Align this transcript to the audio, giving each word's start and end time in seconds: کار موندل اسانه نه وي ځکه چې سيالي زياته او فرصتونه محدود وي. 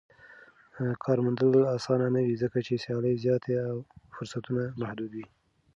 کار 1.03 1.17
موندل 1.25 1.53
اسانه 1.75 2.07
نه 2.15 2.21
وي 2.25 2.35
ځکه 2.43 2.57
چې 2.67 2.81
سيالي 2.83 3.13
زياته 3.23 3.53
او 3.69 3.75
فرصتونه 4.15 4.63
محدود 4.81 5.11
وي. 5.15 5.27